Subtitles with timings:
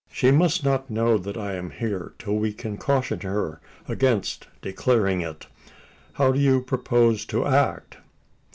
[0.11, 5.21] She must not know that I am here, till we can caution her against declaring
[5.21, 5.45] it.
[6.13, 7.97] How do you propose to act?"